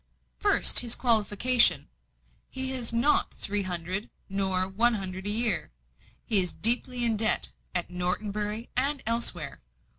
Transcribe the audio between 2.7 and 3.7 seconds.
has not three